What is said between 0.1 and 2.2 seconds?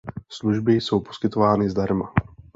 Služby jsou poskytovány zdarma.